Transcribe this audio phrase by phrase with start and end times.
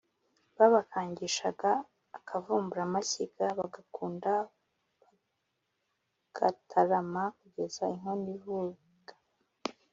[0.57, 1.71] babakangishaga
[2.17, 4.31] akavumburamashyiga bagakunda
[5.01, 9.13] bagatarama kugeza inkono ivuga